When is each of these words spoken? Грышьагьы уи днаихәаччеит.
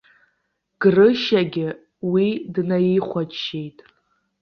Грышьагьы 0.81 1.67
уи 2.11 2.27
днаихәаччеит. 2.53 3.77